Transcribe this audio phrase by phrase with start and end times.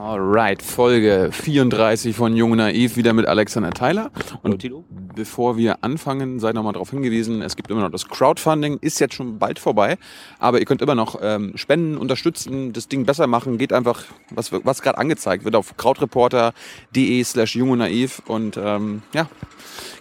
[0.00, 4.12] Alright, Folge 34 von Jung Naiv, wieder mit Alexander Tyler.
[4.42, 4.84] Und Tilo.
[5.16, 9.14] bevor wir anfangen, seid nochmal darauf hingewiesen, es gibt immer noch das Crowdfunding, ist jetzt
[9.14, 9.98] schon bald vorbei,
[10.38, 14.52] aber ihr könnt immer noch ähm, spenden, unterstützen, das Ding besser machen, geht einfach, was,
[14.52, 19.28] was gerade angezeigt wird, auf crowdreporter.de slash Jung und Naiv und ähm, ja,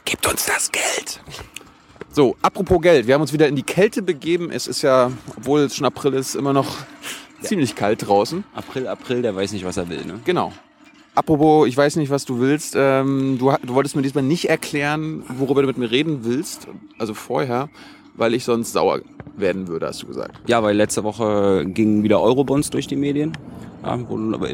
[0.06, 1.22] gebt uns das Geld.
[2.12, 4.50] So, apropos Geld, wir haben uns wieder in die Kälte begeben.
[4.52, 6.78] Es ist ja, obwohl es schon April ist, immer noch
[7.48, 8.44] ziemlich kalt draußen.
[8.54, 10.20] April, April, der weiß nicht, was er will, ne?
[10.26, 10.52] Genau.
[11.16, 12.76] Apropos, ich weiß nicht, was du willst.
[12.78, 16.68] Ähm, du, du wolltest mir diesmal nicht erklären, worüber du mit mir reden willst.
[17.00, 17.70] Also vorher,
[18.18, 19.02] weil ich sonst sauer
[19.38, 20.40] werden würde, hast du gesagt.
[20.48, 23.34] Ja, weil letzte Woche gingen wieder Eurobonds durch die Medien.
[23.84, 23.96] Ja,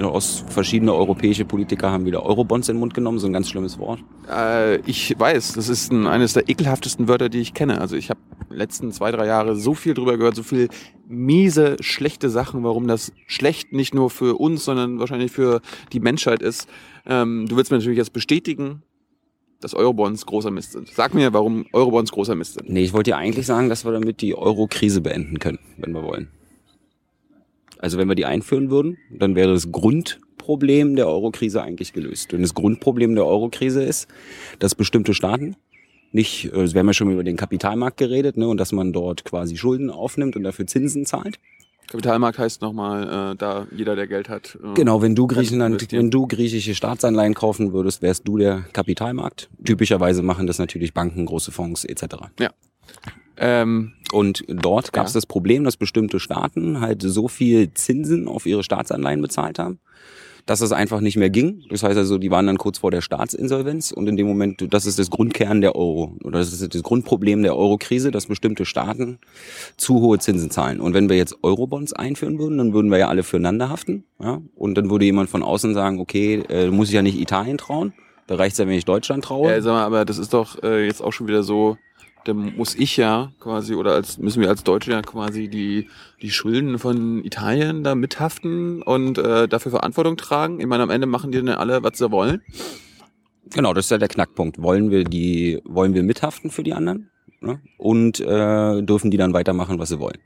[0.08, 3.80] aus verschiedene europäische Politiker haben wieder Eurobonds in den Mund genommen, so ein ganz schlimmes
[3.80, 4.00] Wort.
[4.30, 7.82] Äh, ich weiß, das ist ein, eines der ekelhaftesten Wörter, die ich kenne.
[7.82, 10.68] Also ich habe letzten zwei, drei Jahre so viel drüber gehört, so viel
[11.08, 15.62] miese, schlechte Sachen, warum das schlecht nicht nur für uns, sondern wahrscheinlich für
[15.94, 16.68] die Menschheit ist.
[17.06, 18.84] Ähm, du willst mir natürlich jetzt bestätigen,
[19.64, 20.90] dass Eurobonds großer Mist sind.
[20.90, 22.70] Sag mir, warum Eurobonds großer Mist sind.
[22.70, 26.04] Nee, ich wollte dir eigentlich sagen, dass wir damit die Euro-Krise beenden können, wenn wir
[26.04, 26.30] wollen.
[27.80, 32.32] Also wenn wir die einführen würden, dann wäre das Grundproblem der Euro-Krise eigentlich gelöst.
[32.32, 34.08] Denn das Grundproblem der Euro-Krise ist,
[34.60, 35.56] dass bestimmte Staaten
[36.14, 39.26] nicht, äh, wir haben ja schon über den Kapitalmarkt geredet, ne, und dass man dort
[39.26, 41.40] quasi Schulden aufnimmt und dafür Zinsen zahlt.
[41.88, 44.58] Kapitalmarkt heißt nochmal, äh, da jeder, der Geld hat.
[44.64, 49.50] Äh, Genau, wenn du Griechenland, wenn du griechische Staatsanleihen kaufen würdest, wärst du der Kapitalmarkt.
[49.64, 52.16] Typischerweise machen das natürlich Banken, große Fonds etc.
[53.38, 55.18] Ähm, Und dort gab es Ja.
[55.18, 59.80] das Problem, dass bestimmte Staaten halt so viel Zinsen auf ihre Staatsanleihen bezahlt haben,
[60.46, 61.64] dass es einfach nicht mehr ging.
[61.70, 64.86] Das heißt also, die waren dann kurz vor der Staatsinsolvenz und in dem Moment, das
[64.86, 69.20] ist das Grundkern der Euro oder das ist das Grundproblem der Euro-Krise, dass bestimmte Staaten
[69.78, 70.80] zu hohe Zinsen zahlen.
[70.80, 74.04] Und wenn wir jetzt Eurobonds einführen würden, dann würden wir ja alle füreinander haften.
[74.22, 74.42] Ja?
[74.56, 77.94] Und dann würde jemand von außen sagen, okay, äh, muss ich ja nicht Italien trauen.
[78.28, 79.54] Da reicht's ja, wenn ich Deutschland traue.
[79.54, 81.78] äh, sag mal, aber das ist doch äh, jetzt auch schon wieder so,
[82.26, 85.90] da muss ich ja quasi, oder als müssen wir als Deutsche ja quasi die,
[86.22, 90.60] die Schulden von Italien da mithaften und äh, dafür Verantwortung tragen.
[90.60, 92.42] Ich meine, am Ende machen die dann alle, was sie wollen.
[93.54, 94.62] Genau, das ist ja der Knackpunkt.
[94.62, 97.10] Wollen wir die, wollen wir mithaften für die anderen?
[97.42, 97.60] Ne?
[97.78, 100.18] Und äh, dürfen die dann weitermachen, was sie wollen.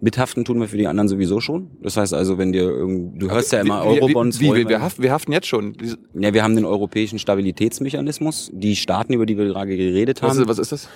[0.00, 1.72] Mithaften tun wir für die anderen sowieso schon.
[1.82, 4.38] Das heißt also, wenn dir du hörst ja immer Wie- wie- Eurobonds.
[4.38, 5.76] Wie, wie, wollen wir, haften, wir haften jetzt schon.
[6.14, 8.50] Ja, wir haben den europäischen Stabilitätsmechanismus.
[8.54, 10.42] Die Staaten, über die wir gerade geredet Was haben.
[10.42, 10.88] ist, was ist das?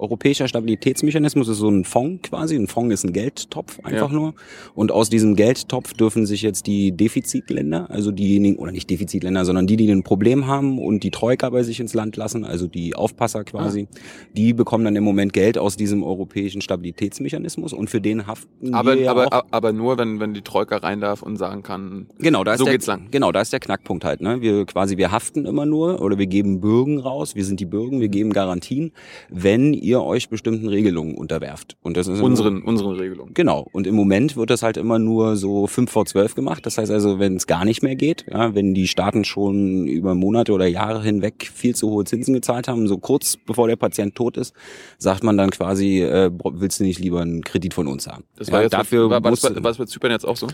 [0.00, 2.56] Europäischer Stabilitätsmechanismus ist so ein Fonds quasi.
[2.56, 4.14] Ein Fonds ist ein Geldtopf einfach Ja.
[4.16, 4.34] nur.
[4.74, 9.66] Und aus diesem Geldtopf dürfen sich jetzt die Defizitländer, also diejenigen, oder nicht Defizitländer, sondern
[9.66, 12.94] die, die ein Problem haben und die Troika bei sich ins Land lassen, also die
[12.94, 13.88] Aufpasser quasi,
[14.36, 18.94] die bekommen dann im Moment Geld aus diesem europäischen Stabilitätsmechanismus und für den haften Aber,
[18.94, 19.42] wir ja aber, auch.
[19.50, 22.64] aber nur, wenn, wenn die Troika rein darf und sagen kann, Genau, da ist so
[22.64, 23.08] der, geht's lang.
[23.10, 24.20] Genau, da ist der Knackpunkt halt.
[24.20, 24.40] Ne?
[24.40, 27.34] Wir quasi, wir haften immer nur oder wir geben Bürgen raus.
[27.34, 28.92] Wir sind die Bürgen, wir geben Garantien,
[29.28, 31.76] wenn ihr euch bestimmten Regelungen unterwerft.
[31.82, 33.34] Und das ist unseren, unseren Regelungen.
[33.34, 33.66] Genau.
[33.72, 36.64] Und im Moment wird das halt immer nur so fünf vor zwölf gemacht.
[36.64, 40.14] Das heißt also, wenn es gar nicht mehr geht, ja, wenn die Staaten schon über
[40.14, 44.14] Monate oder Jahre hinweg viel zu hohe Zinsen gezahlt haben, so kurz bevor der Patient
[44.14, 44.54] tot ist,
[44.98, 48.24] sagt man dann quasi, äh, willst du nicht lieber einen Kredit von uns haben?
[48.36, 50.36] Das war ja, jetzt dafür war, war, muss, bei, war das bei Zypern jetzt auch
[50.36, 50.46] so?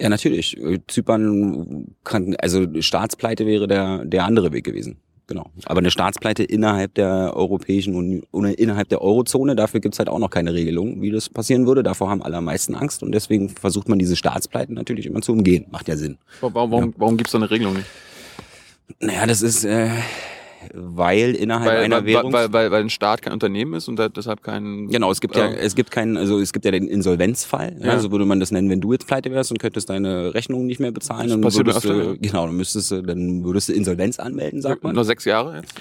[0.00, 0.56] ja, natürlich.
[0.58, 4.98] Äh, Zypern kann, also Staatspleite wäre der, der andere Weg gewesen.
[5.26, 5.46] Genau.
[5.64, 10.28] Aber eine Staatspleite innerhalb der Europäischen Union, innerhalb der Eurozone, dafür gibt's halt auch noch
[10.28, 11.82] keine Regelung, wie das passieren würde.
[11.82, 15.32] Davor haben alle am meisten Angst und deswegen versucht man diese Staatspleiten natürlich immer zu
[15.32, 15.66] umgehen.
[15.70, 16.18] Macht ja Sinn.
[16.40, 17.86] Warum, warum, warum gibt es da eine Regelung nicht?
[19.00, 19.88] Naja, das ist, äh,
[20.72, 22.32] weil innerhalb Weil, einer weil, Währungs...
[22.32, 24.88] weil, weil, weil ein Staat kein Unternehmen ist und deshalb kein.
[24.88, 25.52] Genau, es gibt ja, Ja.
[25.56, 27.86] es gibt keinen, also es gibt ja den Insolvenzfall, ja.
[27.86, 27.98] Ja.
[27.98, 30.80] so würde man das nennen, wenn du jetzt pleite wärst und könntest deine Rechnungen nicht
[30.80, 32.16] mehr bezahlen, Das dann passiert würdest öfter, du, ja.
[32.20, 34.94] genau, dann müsstest du, dann würdest du Insolvenz anmelden, sagt man.
[34.94, 35.74] Nur sechs Jahre jetzt?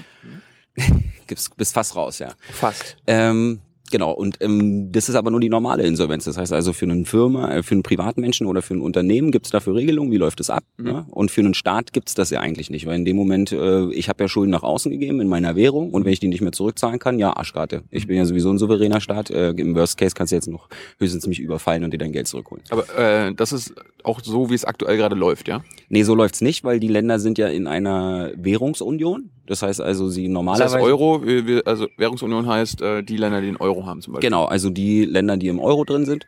[1.27, 2.33] Gibst, bist fast raus, ja.
[2.51, 2.97] Fast.
[3.07, 3.59] Ähm,
[3.91, 6.25] genau, und ähm, das ist aber nur die normale Insolvenz.
[6.25, 9.47] Das heißt also für einen Firma, äh, für einen Privatmenschen oder für ein Unternehmen gibt
[9.47, 10.63] es dafür Regelungen, wie läuft es ab.
[10.77, 10.85] Mhm.
[10.85, 11.05] Ne?
[11.11, 13.89] Und für einen Staat gibt es das ja eigentlich nicht, weil in dem Moment, äh,
[13.91, 16.41] ich habe ja Schulden nach außen gegeben in meiner Währung und wenn ich die nicht
[16.41, 17.83] mehr zurückzahlen kann, ja, Arschkarte.
[17.89, 19.29] Ich bin ja sowieso ein souveräner Staat.
[19.29, 20.69] Äh, Im Worst Case kannst du jetzt noch
[20.99, 22.63] höchstens mich überfallen und dir dein Geld zurückholen.
[22.69, 25.63] Aber äh, das ist auch so, wie es aktuell gerade läuft, ja?
[25.89, 29.29] Nee, so läuft's nicht, weil die Länder sind ja in einer Währungsunion.
[29.45, 30.75] Das heißt also, sie Das normalerweise...
[30.75, 31.21] heißt Euro,
[31.65, 34.29] also Währungsunion heißt äh, die Länder, die einen Euro haben zum Beispiel.
[34.29, 36.25] Genau, also die Länder, die im Euro drin sind,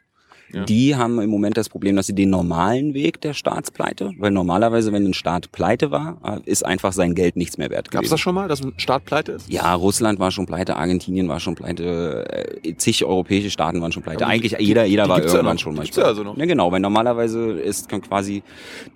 [0.53, 0.63] Ja.
[0.63, 4.91] Die haben im Moment das Problem, dass sie den normalen Weg der Staatspleite, weil normalerweise,
[4.93, 8.11] wenn ein Staat pleite war, ist einfach sein Geld nichts mehr wert Gab es gewesen.
[8.11, 9.49] das schon mal, dass ein Staat pleite ist?
[9.51, 12.25] Ja, Russland war schon pleite, Argentinien war schon pleite,
[12.63, 14.19] äh, zig europäische Staaten waren schon pleite.
[14.19, 15.61] Die- Eigentlich die- jeder, jeder war gibt's ja irgendwann noch.
[15.63, 16.37] schon mal gibt's ja also noch.
[16.37, 18.43] Ja, genau, weil normalerweise ist quasi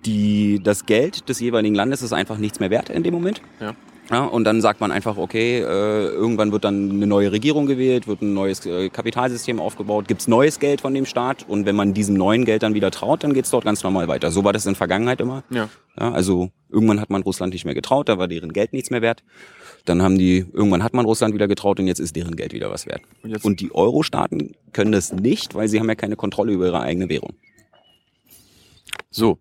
[0.06, 3.42] die, das Geld des jeweiligen Landes ist einfach nichts mehr wert in dem Moment.
[3.60, 3.74] Ja.
[4.10, 8.08] Ja, und dann sagt man einfach, okay, äh, irgendwann wird dann eine neue Regierung gewählt,
[8.08, 11.94] wird ein neues äh, Kapitalsystem aufgebaut, gibt's neues Geld von dem Staat und wenn man
[11.94, 14.32] diesem neuen Geld dann wieder traut, dann geht's dort ganz normal weiter.
[14.32, 15.44] So war das in der Vergangenheit immer.
[15.50, 15.68] Ja.
[15.98, 19.00] Ja, also irgendwann hat man Russland nicht mehr getraut, da war deren Geld nichts mehr
[19.02, 19.22] wert.
[19.84, 22.70] Dann haben die, irgendwann hat man Russland wieder getraut und jetzt ist deren Geld wieder
[22.70, 23.02] was wert.
[23.22, 26.80] Und Und die Euro-Staaten können das nicht, weil sie haben ja keine Kontrolle über ihre
[26.80, 27.34] eigene Währung.
[29.10, 29.38] So.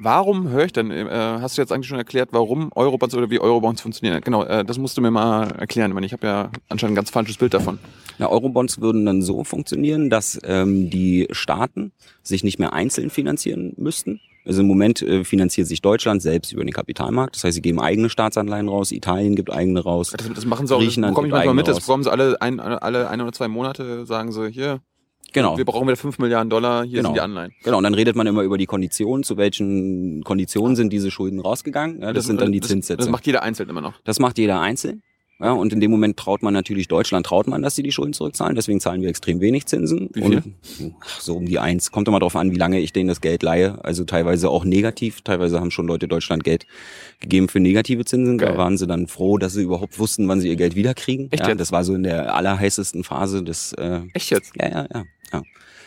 [0.00, 3.40] Warum höre ich denn, äh, hast du jetzt eigentlich schon erklärt, warum Eurobonds oder wie
[3.40, 4.20] Eurobonds funktionieren?
[4.20, 7.10] Genau, äh, das musst du mir mal erklären, weil ich habe ja anscheinend ein ganz
[7.10, 7.80] falsches Bild davon.
[8.18, 11.90] Na, Eurobonds würden dann so funktionieren, dass ähm, die Staaten
[12.22, 14.20] sich nicht mehr einzeln finanzieren müssten.
[14.44, 17.34] Also im Moment äh, finanziert sich Deutschland selbst über den Kapitalmarkt.
[17.34, 20.14] Das heißt, sie geben eigene Staatsanleihen raus, Italien gibt eigene raus.
[20.16, 22.40] Das, das machen sie auch, das Griechenland bekomme ich manchmal mit, das bekommen sie alle
[22.40, 24.80] ein, alle ein oder zwei Monate, sagen sie, hier,
[25.32, 25.58] Genau.
[25.58, 27.08] wir brauchen wieder 5 Milliarden Dollar, hier Genau.
[27.10, 27.52] sind die Anleihen.
[27.62, 31.40] Genau, und dann redet man immer über die Konditionen, zu welchen Konditionen sind diese Schulden
[31.40, 32.00] rausgegangen.
[32.00, 32.98] Ja, das, sind dann die das, Zinssätze.
[32.98, 33.94] Das macht jeder einzeln immer noch.
[34.04, 35.02] Das macht jeder einzeln.
[35.40, 38.12] Ja, und in dem Moment traut man natürlich Deutschland, traut man, dass sie die Schulden
[38.12, 38.56] zurückzahlen.
[38.56, 40.10] Deswegen zahlen wir extrem wenig Zinsen.
[40.12, 40.42] Wie viel?
[40.80, 41.92] Und, ach, so um die eins.
[41.92, 43.78] Kommt immer darauf an, wie lange ich denen das Geld leihe.
[43.84, 45.20] Also teilweise auch negativ.
[45.20, 46.66] Teilweise haben schon Leute Deutschland Geld
[47.20, 48.38] gegeben für negative Zinsen.
[48.38, 48.52] Geil.
[48.52, 51.30] Da waren sie dann froh, dass sie überhaupt wussten, wann sie ihr Geld wiederkriegen.
[51.30, 54.52] Echt ja, das war so in der allerheißesten Phase des äh, Echt jetzt?
[54.60, 55.42] ja, ja, ja, ja.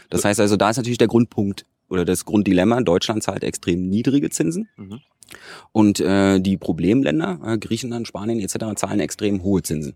[0.09, 2.81] Das heißt also, da ist natürlich der Grundpunkt oder das Grunddilemma.
[2.81, 4.67] Deutschland zahlt extrem niedrige Zinsen.
[4.75, 4.99] Mhm.
[5.71, 9.95] Und äh, die Problemländer, äh, Griechenland, Spanien etc., zahlen extrem hohe Zinsen.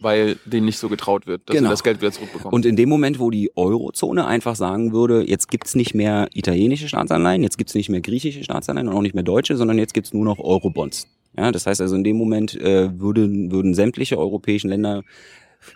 [0.00, 1.68] Weil denen nicht so getraut wird, dass Genau.
[1.68, 2.52] sie das Geld wieder zurückbekommen.
[2.54, 6.88] Und in dem Moment, wo die Eurozone einfach sagen würde, jetzt gibt's nicht mehr italienische
[6.88, 10.12] Staatsanleihen, jetzt gibt's nicht mehr griechische Staatsanleihen und auch nicht mehr deutsche, sondern jetzt gibt's
[10.12, 11.08] nur noch Eurobonds.
[11.36, 15.02] Ja, das heißt also, in dem Moment äh, würden, würden sämtliche europäischen Länder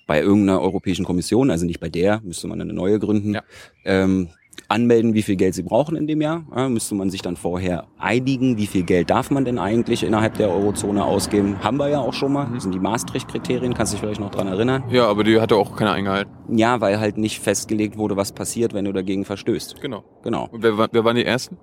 [0.06, 3.42] bei irgendeiner europäischen Kommission, also nicht bei der, müsste man eine neue gründen, Ja.
[3.84, 4.28] ähm,
[4.68, 6.44] anmelden, wie viel Geld sie brauchen in dem Jahr.
[6.54, 10.36] Ja, müsste man sich dann vorher einigen, wie viel Geld darf man denn eigentlich innerhalb
[10.36, 11.62] der Eurozone ausgeben.
[11.62, 12.48] Haben wir ja auch schon mal.
[12.54, 14.84] Das sind die Maastricht-Kriterien, kannst du dich vielleicht noch dran erinnern.
[14.90, 16.30] ja, aber die hat auch keiner eingehalten.
[16.56, 19.80] Ja, weil halt nicht festgelegt wurde, was passiert, wenn du dagegen verstößt.
[19.80, 20.04] Genau.
[20.22, 20.48] Genau.
[20.50, 21.58] Und wer, wer waren die Ersten?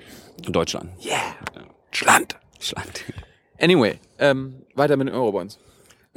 [0.47, 0.89] Deutschland.
[1.91, 2.37] Schland.
[2.59, 3.05] Schland.
[3.59, 5.59] Anyway, ähm, weiter mit den Eurobonds.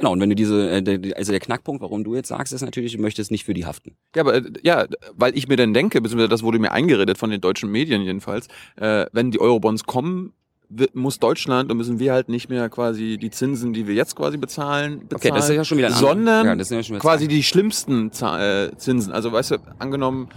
[0.01, 2.93] Genau, und wenn du diese, äh, also der Knackpunkt, warum du jetzt sagst, ist natürlich,
[2.93, 3.95] du möchtest nicht für die haften.
[4.15, 7.29] Ja, aber äh, ja, weil ich mir dann denke, beziehungsweise das wurde mir eingeredet von
[7.29, 10.33] den deutschen Medien jedenfalls, äh, wenn die Eurobonds kommen,
[10.93, 14.37] muss Deutschland und müssen wir halt nicht mehr quasi die Zinsen, die wir jetzt quasi
[14.37, 18.09] bezahlen, bezahlen Okay, das ist ja schon wieder ein sondern ja, ja quasi die schlimmsten
[18.09, 19.13] äh, Zinsen.
[19.13, 20.29] Also weißt du, angenommen,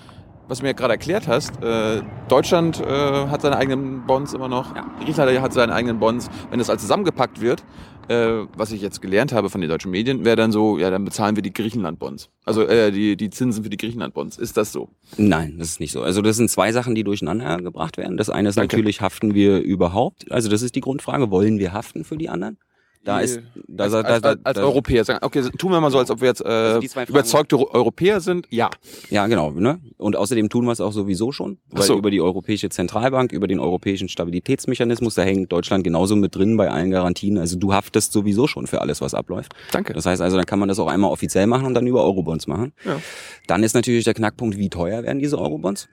[0.48, 2.84] was du mir gerade erklärt hast, äh, Deutschland äh,
[3.28, 4.86] hat seine eigenen Bonds immer noch, Ja.
[5.02, 6.28] Griechenland hat seine eigenen Bonds.
[6.50, 7.64] Wenn das alles zusammengepackt wird,
[8.08, 11.04] äh, was ich jetzt gelernt habe von den deutschen Medien, wäre dann so, ja, dann
[11.04, 12.28] bezahlen wir die Griechenland-Bonds.
[12.44, 14.36] Also äh, die, die Zinsen für die Griechenland-Bonds.
[14.36, 14.90] Ist das so?
[15.16, 16.02] Nein, das ist nicht so.
[16.02, 18.16] Also das sind zwei Sachen, die durcheinander gebracht werden.
[18.18, 18.76] Das eine ist Danke.
[18.76, 20.30] natürlich, haften wir überhaupt?
[20.30, 22.58] Also das ist die Grundfrage, wollen wir haften für die anderen?
[23.04, 25.80] Da ist, da, als, da, als, da, als, als da, Europäer sagen, okay, tun wir
[25.80, 28.46] mal so, als ob wir jetzt äh, Also überzeugte Ro- Europäer sind.
[28.50, 28.70] Ja.
[29.10, 29.50] Ja, genau.
[29.50, 29.78] Ne?
[29.98, 31.98] Und außerdem tun wir es auch sowieso schon, weil so.
[31.98, 36.70] über die Europäische Zentralbank, über den Europäischen Stabilitätsmechanismus, da hängt Deutschland genauso mit drin bei
[36.70, 37.36] allen Garantien.
[37.36, 39.54] Also du haftest sowieso schon für alles, was abläuft.
[39.72, 39.92] Danke.
[39.92, 42.46] Das heißt also, dann kann man das auch einmal offiziell machen und dann über Eurobonds
[42.46, 42.72] machen.
[42.84, 43.00] Ja.
[43.46, 45.88] Dann ist natürlich der Knackpunkt, wie teuer werden diese Eurobonds?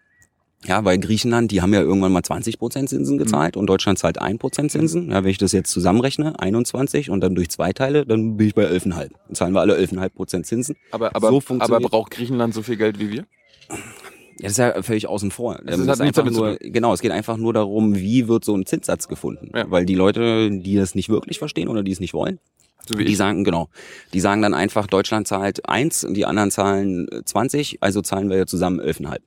[0.65, 4.21] Ja, weil Griechenland, die haben ja irgendwann mal 20 Prozent Zinsen gezahlt und Deutschland zahlt
[4.21, 5.09] 1 Prozent Zinsen.
[5.09, 8.53] Ja, wenn ich das jetzt zusammenrechne, 21 und dann durch zwei Teile, dann bin ich
[8.53, 9.09] bei 11,5.
[9.27, 10.75] Dann zahlen wir alle 11,5 Prozent Zinsen.
[10.91, 13.25] Aber, aber, So aber braucht Griechenland so viel Geld wie wir?
[13.69, 15.59] Ja, das ist ja völlig außen vor.
[15.63, 18.27] Das Ähm, hat nichts einfach damit zu nur, genau, es geht einfach nur darum, wie
[18.27, 19.51] wird so ein Zinssatz gefunden.
[19.55, 19.69] Ja.
[19.69, 22.39] Weil die Leute, die das nicht wirklich verstehen oder die es nicht wollen,
[22.87, 23.17] So die ich.
[23.17, 23.69] sagen, genau,
[24.13, 28.29] die sagen dann einfach, Deutschland zahlt eins und die anderen zahlen äh, 20, also zahlen
[28.29, 29.17] wir ja zusammen 11,5.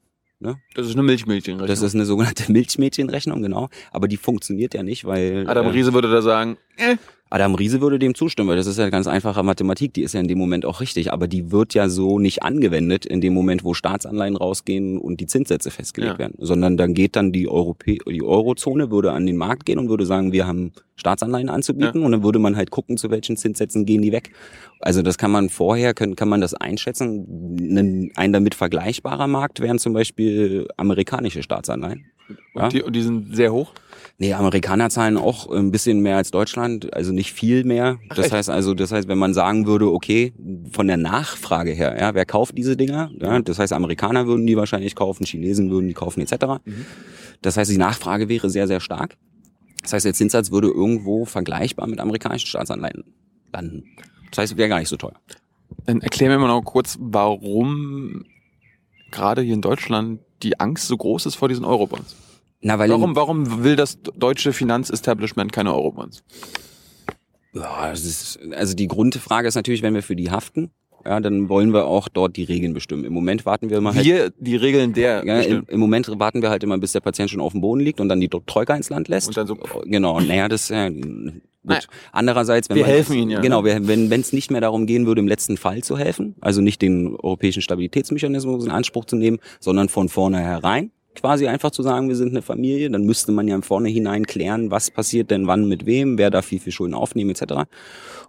[0.74, 1.66] Das ist eine Milchmädchenrechnung.
[1.66, 3.68] Das ist eine sogenannte Milchmädchenrechnung, genau.
[3.90, 6.96] Aber die funktioniert ja nicht, weil Adam äh, Riese würde da sagen, äh,
[7.34, 10.20] Adam Riese würde dem zustimmen, weil das ist ja ganz einfache Mathematik, die ist ja
[10.20, 13.64] in dem Moment auch richtig, aber die wird ja so nicht angewendet in dem Moment,
[13.64, 16.18] wo Staatsanleihen rausgehen und die Zinssätze festgelegt Ja.
[16.20, 19.88] werden, sondern dann geht dann die, Europä die Eurozone, würde an den Markt gehen und
[19.88, 23.84] würde sagen, wir haben Staatsanleihen anzubieten und dann würde man halt gucken, zu welchen Zinssätzen
[23.84, 24.30] gehen die weg.
[24.78, 27.26] Also das kann man vorher, können, kann man das einschätzen.
[27.58, 32.04] Ein, ein damit vergleichbarer Markt wären zum Beispiel amerikanische Staatsanleihen.
[32.54, 32.64] Ja?
[32.64, 33.72] und, die, und die sind sehr hoch.
[34.16, 37.98] Nee, Amerikaner zahlen auch ein bisschen mehr als Deutschland, also nicht viel mehr.
[38.08, 38.34] Ach, das echt?
[38.34, 40.32] heißt also, das heißt, wenn man sagen würde, okay,
[40.70, 43.10] von der Nachfrage her, ja, wer kauft diese Dinger?
[43.20, 46.64] Ja, das heißt, Amerikaner würden die wahrscheinlich kaufen, Chinesen würden die kaufen, etc.
[46.64, 46.86] Mhm.
[47.42, 49.16] Das heißt, die Nachfrage wäre sehr, sehr stark.
[49.82, 53.04] Das heißt, der Zinssatz würde irgendwo vergleichbar mit amerikanischen Staatsanleihen
[53.52, 53.84] landen.
[54.30, 55.20] Das heißt, wäre gar nicht so teuer.
[55.86, 58.24] Dann erklär mir mal noch kurz, warum
[59.10, 62.14] gerade hier in Deutschland die Angst so groß ist vor diesen Eurobonds.
[62.60, 66.22] Na, weil Warum, warum will das deutsche Finanzestablishment keine Eurobonds?
[67.52, 70.70] Ja, ist, also die Grundfrage ist natürlich, wenn wir für die haften,
[71.04, 73.04] ja, dann wollen wir auch dort die Regeln bestimmen.
[73.04, 74.04] Im Moment warten wir mal halt.
[74.06, 75.64] Wir die Regeln der Ja, im.
[75.68, 78.08] Im Moment warten wir halt immer, bis der Patient schon auf dem Boden liegt und
[78.08, 79.28] dann die Troika ins Land lässt.
[79.28, 80.90] Und dann so- Genau, naja, das äh,
[81.66, 81.88] gut.
[82.12, 83.88] Andererseits, wenn Wir man, helfen ihnen ja, Genau, ne?
[83.88, 87.14] wenn es nicht mehr darum gehen würde, im letzten Fall zu helfen, also nicht den
[87.16, 92.30] europäischen Stabilitätsmechanismus in Anspruch zu nehmen, sondern von vornherein quasi einfach zu sagen, wir sind
[92.30, 96.18] eine Familie, dann müsste man ja im Vornherein klären, was passiert denn wann mit wem,
[96.18, 97.68] wer darf wie viel Schulden aufnehmen etc.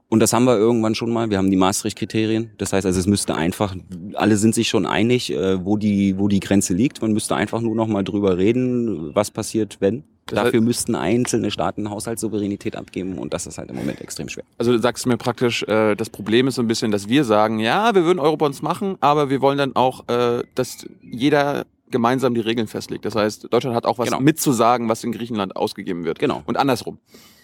[0.08, 1.30] Und das haben wir irgendwann schon mal.
[1.30, 2.51] Wir haben die Maastricht-Kriterien.
[2.58, 3.75] Das heißt also, es müsste einfach,
[4.13, 7.01] alle sind sich schon einig, äh, wo die, wo die Grenze liegt.
[7.01, 10.04] Man müsste einfach nur noch mal drüber reden, was passiert, wenn.
[10.27, 14.27] Das heißt- Dafür müssten einzelne Staaten Haushaltssouveränität abgeben und das ist halt im Moment extrem
[14.27, 14.44] schwer.
[14.58, 17.60] Also du sagst mir praktisch, äh, das Problem ist so ein bisschen, dass wir sagen,
[17.60, 22.41] ja, wir würden Eurobonds machen, aber wir wollen dann auch, äh, dass jeder gemeinsam die
[22.41, 23.05] Regeln festlegt.
[23.05, 24.20] Das heißt, Deutschland hat auch was Genau.
[24.20, 26.17] mitzusagen, was in Griechenland ausgegeben wird.
[26.17, 26.41] Genau.
[26.48, 26.98] Und andersrum.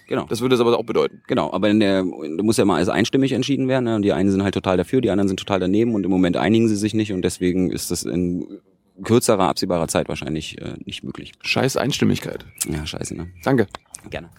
[0.08, 0.26] Genau.
[0.28, 1.22] Das würde es aber auch bedeuten.
[1.28, 3.86] Genau, aber in der, da muss ja mal alles einstimmig entschieden werden.
[3.86, 3.96] Ne?
[3.96, 6.36] Und die einen sind halt total dafür, die anderen sind total daneben und im Moment
[6.36, 8.46] einigen sie sich nicht und deswegen ist das in
[9.04, 11.34] kürzerer, absehbarer Zeit wahrscheinlich äh, nicht möglich.
[11.42, 12.46] Scheiß Einstimmigkeit.
[12.68, 13.32] Ja, scheiße, ne?
[13.44, 13.68] Danke.
[14.10, 14.30] Gerne.